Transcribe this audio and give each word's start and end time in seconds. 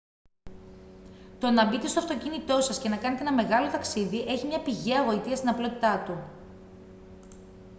το 1.39 1.49
να 1.49 1.65
μπείτε 1.69 1.87
στο 1.87 1.99
αυτοκίνητο 1.99 2.61
σας 2.61 2.79
και 2.79 2.89
να 2.89 2.97
κάνετε 2.97 3.21
ένα 3.21 3.33
μεγάλο 3.33 3.71
ταξίδι 3.71 4.19
έχει 4.21 4.47
μια 4.47 4.61
πηγαία 4.61 5.03
γοητεία 5.03 5.35
στην 5.35 5.49
απλότητά 5.49 6.03
του 6.03 6.23